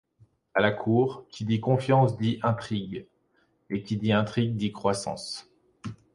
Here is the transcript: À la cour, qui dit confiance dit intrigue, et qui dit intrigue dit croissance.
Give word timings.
À 0.55 0.61
la 0.61 0.71
cour, 0.71 1.27
qui 1.29 1.45
dit 1.45 1.59
confiance 1.59 2.17
dit 2.17 2.39
intrigue, 2.41 3.05
et 3.69 3.83
qui 3.83 3.97
dit 3.97 4.11
intrigue 4.13 4.55
dit 4.55 4.71
croissance. 4.71 5.51